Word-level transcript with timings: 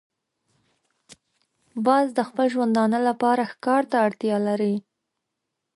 باز 1.85 2.07
د 2.17 2.19
خپل 2.29 2.45
ژوندانه 2.53 2.99
لپاره 3.07 3.49
ښکار 3.51 3.83
ته 3.91 3.97
اړتیا 4.07 4.37
لري 4.47 4.75